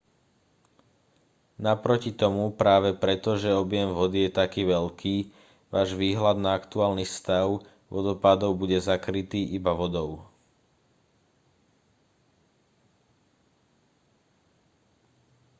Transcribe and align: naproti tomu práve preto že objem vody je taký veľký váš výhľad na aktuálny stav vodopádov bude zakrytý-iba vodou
naproti 1.65 2.09
tomu 2.21 2.45
práve 2.61 2.89
preto 3.03 3.29
že 3.41 3.53
objem 3.63 3.85
vody 3.97 4.19
je 4.25 4.31
taký 4.41 4.61
veľký 4.75 5.15
váš 5.73 5.89
výhľad 6.01 6.37
na 6.45 6.51
aktuálny 6.59 7.05
stav 7.17 7.47
vodopádov 7.93 8.51
bude 8.61 8.77
zakrytý-iba 8.81 9.77
vodou 9.77 10.25